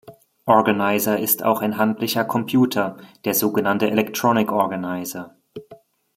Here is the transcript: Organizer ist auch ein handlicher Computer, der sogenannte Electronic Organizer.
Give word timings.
Organizer 0.47 1.19
ist 1.19 1.43
auch 1.43 1.61
ein 1.61 1.77
handlicher 1.77 2.25
Computer, 2.25 2.97
der 3.23 3.35
sogenannte 3.35 3.87
Electronic 3.91 4.51
Organizer. 4.51 5.37